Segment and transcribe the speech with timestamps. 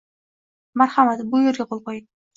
[0.83, 2.07] Marhamat, bu yerga qo'l qo'ying.